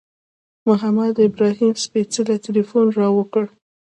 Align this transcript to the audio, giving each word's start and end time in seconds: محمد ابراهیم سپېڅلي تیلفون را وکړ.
محمد 0.67 1.15
ابراهیم 1.27 1.73
سپېڅلي 1.85 2.37
تیلفون 2.45 2.85
را 2.97 3.07
وکړ. 3.17 3.43